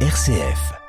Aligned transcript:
RCF. 0.00 0.85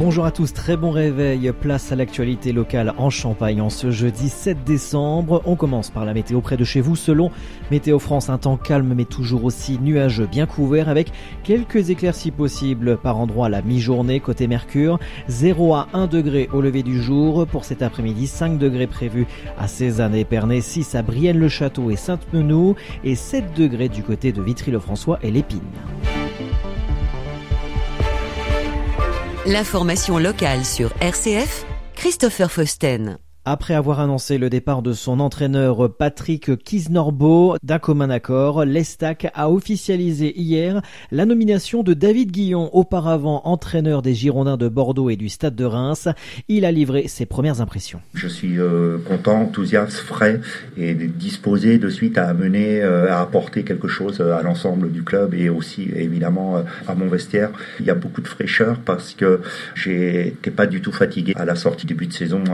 Bonjour 0.00 0.24
à 0.24 0.30
tous, 0.30 0.54
très 0.54 0.78
bon 0.78 0.92
réveil. 0.92 1.52
Place 1.52 1.92
à 1.92 1.94
l'actualité 1.94 2.54
locale 2.54 2.94
en 2.96 3.10
Champagne 3.10 3.60
en 3.60 3.68
ce 3.68 3.90
jeudi 3.90 4.30
7 4.30 4.64
décembre. 4.64 5.42
On 5.44 5.56
commence 5.56 5.90
par 5.90 6.06
la 6.06 6.14
météo 6.14 6.40
près 6.40 6.56
de 6.56 6.64
chez 6.64 6.80
vous. 6.80 6.96
Selon 6.96 7.30
Météo 7.70 7.98
France, 7.98 8.30
un 8.30 8.38
temps 8.38 8.56
calme 8.56 8.94
mais 8.96 9.04
toujours 9.04 9.44
aussi 9.44 9.78
nuageux, 9.78 10.26
bien 10.26 10.46
couvert 10.46 10.88
avec 10.88 11.12
quelques 11.44 11.90
éclaircies 11.90 12.30
possibles 12.30 12.96
par 12.96 13.18
endroit 13.18 13.46
à 13.46 13.48
la 13.50 13.60
mi-journée 13.60 14.20
côté 14.20 14.46
Mercure. 14.46 14.98
0 15.28 15.74
à 15.74 15.88
1 15.92 16.06
degré 16.06 16.48
au 16.54 16.62
lever 16.62 16.82
du 16.82 17.02
jour. 17.02 17.46
Pour 17.46 17.66
cet 17.66 17.82
après-midi, 17.82 18.26
5 18.26 18.56
degrés 18.56 18.86
prévus 18.86 19.26
à 19.58 19.68
Cézanne 19.68 20.14
et 20.14 20.24
Pernay, 20.24 20.62
6 20.62 20.94
à 20.94 21.02
Brienne-le-Château 21.02 21.90
et 21.90 21.96
Sainte-Menou 21.96 22.74
et 23.04 23.16
7 23.16 23.52
degrés 23.52 23.90
du 23.90 24.02
côté 24.02 24.32
de 24.32 24.40
Vitry-le-François 24.40 25.18
et 25.22 25.30
l'Épine. 25.30 25.60
L'information 29.46 30.18
locale 30.18 30.66
sur 30.66 30.92
RCF, 31.00 31.64
Christopher 31.94 32.52
Fausten. 32.52 33.18
Après 33.46 33.72
avoir 33.72 34.00
annoncé 34.00 34.36
le 34.36 34.50
départ 34.50 34.82
de 34.82 34.92
son 34.92 35.18
entraîneur 35.18 35.90
Patrick 35.96 36.62
Kisnorbo 36.62 37.56
d'un 37.62 37.78
commun 37.78 38.10
accord, 38.10 38.66
l'Estac 38.66 39.28
a 39.32 39.50
officialisé 39.50 40.38
hier 40.38 40.82
la 41.10 41.24
nomination 41.24 41.82
de 41.82 41.94
David 41.94 42.32
Guillon, 42.32 42.68
auparavant 42.74 43.40
entraîneur 43.46 44.02
des 44.02 44.12
Girondins 44.12 44.58
de 44.58 44.68
Bordeaux 44.68 45.08
et 45.08 45.16
du 45.16 45.30
Stade 45.30 45.56
de 45.56 45.64
Reims. 45.64 46.06
Il 46.48 46.66
a 46.66 46.70
livré 46.70 47.08
ses 47.08 47.24
premières 47.24 47.62
impressions. 47.62 48.02
Je 48.12 48.28
suis 48.28 48.58
euh, 48.58 48.98
content, 49.08 49.40
enthousiaste, 49.40 49.96
frais 50.00 50.42
et 50.76 50.92
disposé 50.92 51.78
de 51.78 51.88
suite 51.88 52.18
à 52.18 52.28
amener, 52.28 52.82
euh, 52.82 53.10
à 53.10 53.22
apporter 53.22 53.62
quelque 53.62 53.88
chose 53.88 54.20
à 54.20 54.42
l'ensemble 54.42 54.92
du 54.92 55.02
club 55.02 55.32
et 55.32 55.48
aussi 55.48 55.88
évidemment 55.96 56.58
euh, 56.58 56.62
à 56.86 56.94
mon 56.94 57.08
vestiaire. 57.08 57.48
Il 57.80 57.86
y 57.86 57.90
a 57.90 57.94
beaucoup 57.94 58.20
de 58.20 58.28
fraîcheur 58.28 58.80
parce 58.84 59.14
que 59.14 59.40
j'étais 59.74 60.50
pas 60.50 60.66
du 60.66 60.82
tout 60.82 60.92
fatigué 60.92 61.32
à 61.36 61.46
la 61.46 61.56
sortie 61.56 61.86
début 61.86 62.06
de 62.06 62.12
saison 62.12 62.44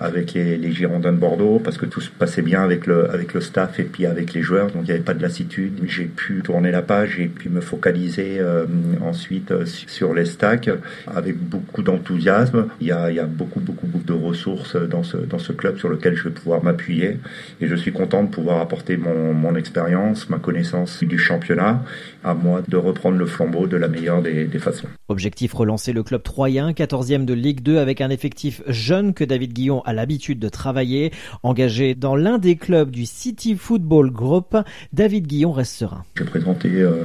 avec 0.00 0.33
les, 0.34 0.72
Girondins 0.72 1.12
de 1.12 1.18
Bordeaux 1.18 1.60
parce 1.62 1.78
que 1.78 1.86
tout 1.86 2.00
se 2.00 2.10
passait 2.10 2.42
bien 2.42 2.62
avec 2.62 2.86
le, 2.86 3.10
avec 3.10 3.34
le 3.34 3.40
staff 3.40 3.78
et 3.78 3.84
puis 3.84 4.06
avec 4.06 4.34
les 4.34 4.42
joueurs, 4.42 4.66
donc 4.66 4.82
il 4.82 4.86
n'y 4.86 4.90
avait 4.90 5.00
pas 5.00 5.14
de 5.14 5.22
lassitude. 5.22 5.80
J'ai 5.86 6.06
pu 6.06 6.42
tourner 6.42 6.70
la 6.70 6.82
page 6.82 7.20
et 7.20 7.26
puis 7.26 7.48
me 7.48 7.60
focaliser 7.60 8.38
euh, 8.40 8.66
ensuite 9.02 9.52
euh, 9.52 9.64
sur 9.66 10.14
les 10.14 10.24
stacks 10.24 10.70
avec 11.06 11.36
beaucoup 11.36 11.82
d'enthousiasme. 11.82 12.66
Il 12.80 12.88
y 12.88 12.92
a, 12.92 13.10
y 13.10 13.20
a 13.20 13.24
beaucoup, 13.24 13.60
beaucoup, 13.60 13.86
beaucoup 13.86 14.04
de 14.04 14.12
ressources 14.12 14.76
dans 14.76 15.02
ce, 15.02 15.16
dans 15.16 15.38
ce 15.38 15.52
club 15.52 15.78
sur 15.78 15.88
lequel 15.88 16.16
je 16.16 16.24
vais 16.24 16.34
pouvoir 16.34 16.62
m'appuyer 16.62 17.18
et 17.60 17.66
je 17.66 17.74
suis 17.74 17.92
content 17.92 18.24
de 18.24 18.28
pouvoir 18.28 18.60
apporter 18.60 18.96
mon, 18.96 19.32
mon 19.32 19.54
expérience, 19.54 20.28
ma 20.28 20.38
connaissance 20.38 21.02
du 21.04 21.18
championnat 21.18 21.84
à 22.24 22.34
moi 22.34 22.62
de 22.66 22.76
reprendre 22.76 23.18
le 23.18 23.26
flambeau 23.26 23.66
de 23.66 23.76
la 23.76 23.88
meilleure 23.88 24.22
des, 24.22 24.46
des 24.46 24.58
façons. 24.58 24.88
Objectif 25.08 25.52
relancer 25.52 25.92
le 25.92 26.02
club 26.02 26.22
troyen, 26.22 26.72
14e 26.72 27.24
de 27.24 27.34
Ligue 27.34 27.60
2 27.60 27.78
avec 27.78 28.00
un 28.00 28.10
effectif 28.10 28.62
jeune 28.66 29.14
que 29.14 29.24
David 29.24 29.52
Guillon 29.52 29.82
a 29.82 29.92
l'habitude 29.92 30.23
de 30.32 30.48
travailler. 30.48 31.12
Engagé 31.42 31.94
dans 31.94 32.16
l'un 32.16 32.38
des 32.38 32.56
clubs 32.56 32.90
du 32.90 33.04
City 33.04 33.54
Football 33.54 34.10
Group, 34.10 34.56
David 34.92 35.26
Guillon 35.26 35.52
reste 35.52 35.74
serein. 35.74 36.04
J'ai 36.16 36.24
présenté 36.24 36.70
euh, 36.80 37.04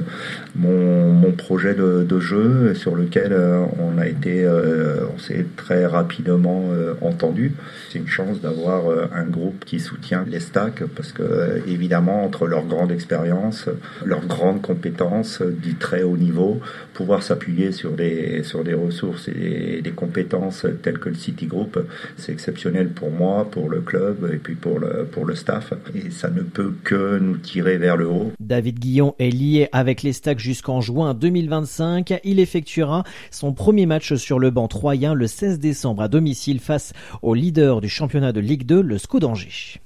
mon, 0.56 1.32
projet 1.32 1.74
de, 1.74 2.20
jeu 2.20 2.74
sur 2.74 2.96
lequel 2.96 3.32
euh, 3.32 3.64
on 3.78 3.98
a 3.98 4.06
été, 4.06 4.44
euh, 4.44 5.06
on 5.14 5.18
s'est 5.18 5.46
très 5.56 5.86
rapidement 5.86 6.64
entendu. 7.00 7.52
C'est 7.90 7.98
une 7.98 8.08
chance 8.08 8.40
d'avoir 8.40 8.82
un 9.14 9.24
groupe 9.24 9.64
qui 9.64 9.80
soutient 9.80 10.24
les 10.26 10.40
stacks 10.40 10.84
parce 10.84 11.12
que 11.12 11.62
évidemment 11.66 12.24
entre 12.24 12.46
leur 12.46 12.64
grande 12.64 12.92
expérience, 12.92 13.68
leurs 14.04 14.26
grandes 14.26 14.62
compétences 14.62 15.42
du 15.42 15.74
très 15.74 16.02
haut 16.02 16.16
niveau, 16.16 16.60
pouvoir 16.94 17.22
s'appuyer 17.22 17.72
sur 17.72 17.92
des 17.92 18.42
sur 18.42 18.64
des 18.64 18.74
ressources 18.74 19.28
et 19.28 19.80
des 19.82 19.90
compétences 19.90 20.66
telles 20.82 20.98
que 20.98 21.08
le 21.08 21.14
City 21.14 21.46
Group, 21.46 21.78
c'est 22.16 22.32
exceptionnel 22.32 22.88
pour 22.88 23.09
moi, 23.10 23.48
pour 23.50 23.68
le 23.68 23.80
club 23.80 24.30
et 24.32 24.36
puis 24.36 24.54
pour 24.54 24.78
le, 24.78 25.04
pour 25.04 25.24
le 25.24 25.34
staff. 25.34 25.72
Et 25.94 26.10
ça 26.10 26.30
ne 26.30 26.42
peut 26.42 26.74
que 26.84 27.18
nous 27.18 27.36
tirer 27.36 27.78
vers 27.78 27.96
le 27.96 28.08
haut. 28.08 28.32
David 28.40 28.78
Guillon 28.78 29.14
est 29.18 29.30
lié 29.30 29.68
avec 29.72 30.02
les 30.02 30.12
Stacks 30.12 30.38
jusqu'en 30.38 30.80
juin 30.80 31.14
2025. 31.14 32.20
Il 32.24 32.40
effectuera 32.40 33.04
son 33.30 33.52
premier 33.52 33.86
match 33.86 34.14
sur 34.14 34.38
le 34.38 34.50
banc 34.50 34.68
troyen 34.68 35.14
le 35.14 35.26
16 35.26 35.58
décembre 35.58 36.02
à 36.02 36.08
domicile 36.08 36.60
face 36.60 36.92
au 37.22 37.34
leader 37.34 37.80
du 37.80 37.88
championnat 37.88 38.32
de 38.32 38.40
Ligue 38.40 38.66
2, 38.66 38.80
le 38.80 38.98
SCO 38.98 39.20
d'Angers. 39.20 39.80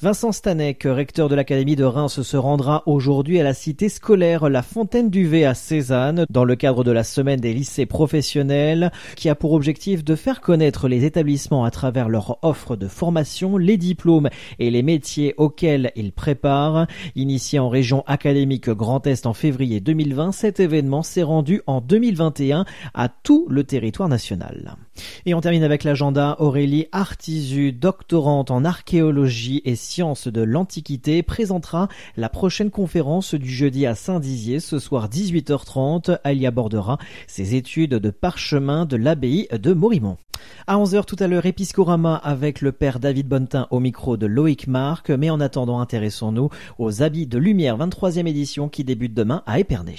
Vincent 0.00 0.32
Stanek, 0.32 0.82
recteur 0.84 1.28
de 1.28 1.34
l'Académie 1.34 1.76
de 1.76 1.84
Reims, 1.84 2.20
se 2.20 2.36
rendra 2.36 2.82
aujourd'hui 2.86 3.40
à 3.40 3.42
la 3.42 3.54
cité 3.54 3.88
scolaire 3.88 4.48
La 4.48 4.62
Fontaine 4.62 5.10
du 5.10 5.26
V 5.26 5.44
à 5.44 5.54
Cézanne 5.54 6.26
dans 6.30 6.44
le 6.44 6.56
cadre 6.56 6.84
de 6.84 6.90
la 6.90 7.04
semaine 7.04 7.40
des 7.40 7.54
lycées 7.54 7.86
professionnels 7.86 8.92
qui 9.16 9.28
a 9.28 9.34
pour 9.34 9.52
objectif 9.52 10.04
de 10.04 10.14
faire 10.16 10.40
connaître 10.40 10.88
les 10.88 11.04
établissements 11.04 11.64
à 11.64 11.70
travers 11.70 12.08
leur 12.08 12.38
offre 12.42 12.76
de 12.76 12.88
formation, 12.88 13.56
les 13.56 13.76
diplômes 13.76 14.28
et 14.58 14.70
les 14.70 14.82
métiers 14.82 15.34
auxquels 15.36 15.92
ils 15.96 16.12
préparent. 16.12 16.86
Initié 17.14 17.58
en 17.58 17.68
région 17.68 18.04
académique 18.06 18.70
Grand 18.70 19.06
Est 19.06 19.26
en 19.26 19.34
février 19.34 19.80
2020, 19.80 20.32
cet 20.32 20.60
événement 20.60 21.02
s'est 21.02 21.22
rendu 21.22 21.62
en 21.66 21.80
2021 21.80 22.64
à 22.94 23.08
tout 23.08 23.46
le 23.48 23.64
territoire 23.64 24.08
national. 24.08 24.76
Et 25.26 25.34
on 25.34 25.40
termine 25.40 25.64
avec 25.64 25.84
l'agenda 25.84 26.36
Aurélie 26.38 26.86
Artisu, 26.92 27.72
doctorante 27.72 28.50
en 28.50 28.64
archéologie 28.64 29.62
et 29.64 29.76
sciences 29.76 30.28
de 30.28 30.42
l'Antiquité, 30.42 31.22
présentera 31.22 31.88
la 32.16 32.28
prochaine 32.28 32.70
conférence 32.70 33.34
du 33.34 33.50
jeudi 33.50 33.86
à 33.86 33.94
Saint-Dizier 33.94 34.60
ce 34.60 34.78
soir 34.78 35.08
18h30. 35.08 36.18
Elle 36.24 36.38
y 36.38 36.46
abordera 36.46 36.98
ses 37.26 37.54
études 37.54 37.94
de 37.94 38.10
parchemin 38.10 38.86
de 38.86 38.96
l'abbaye 38.96 39.48
de 39.50 39.72
Morimont. 39.72 40.16
À 40.66 40.76
11h 40.76 41.04
tout 41.04 41.16
à 41.18 41.26
l'heure, 41.26 41.46
Episcorama 41.46 42.16
avec 42.16 42.60
le 42.60 42.72
père 42.72 43.00
David 43.00 43.28
Bonnetin 43.28 43.66
au 43.70 43.80
micro 43.80 44.16
de 44.16 44.26
Loïc 44.26 44.66
Marc. 44.66 45.10
Mais 45.10 45.30
en 45.30 45.40
attendant, 45.40 45.80
intéressons-nous 45.80 46.50
aux 46.78 47.02
habits 47.02 47.26
de 47.26 47.38
lumière 47.38 47.78
23e 47.78 48.26
édition 48.26 48.68
qui 48.68 48.84
débute 48.84 49.14
demain 49.14 49.42
à 49.46 49.58
Épernay. 49.58 49.94